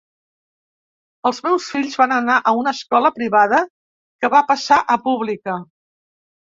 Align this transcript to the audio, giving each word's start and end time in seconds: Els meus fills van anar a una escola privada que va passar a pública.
Els 1.29 1.41
meus 1.49 1.67
fills 1.75 1.99
van 2.03 2.15
anar 2.17 2.39
a 2.39 2.55
una 2.63 2.73
escola 2.79 3.13
privada 3.21 3.63
que 4.23 4.35
va 4.39 4.45
passar 4.53 4.85
a 4.97 5.01
pública. 5.09 5.63